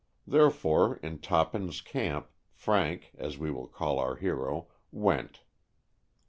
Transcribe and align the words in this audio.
Therefore, 0.25 0.97
to 1.03 1.17
Tophans' 1.17 1.79
camp, 1.79 2.31
Frank, 2.55 3.11
as 3.19 3.37
we 3.37 3.51
will 3.51 3.67
call 3.67 3.99
our 3.99 4.15
hero, 4.15 4.65
went. 4.91 5.41